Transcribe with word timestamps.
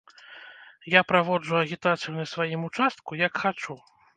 Я 0.93 1.01
праводжу 1.11 1.59
агітацыю 1.61 2.15
на 2.17 2.25
сваім 2.35 2.61
участку 2.71 3.11
як 3.25 3.33
хачу. 3.45 3.79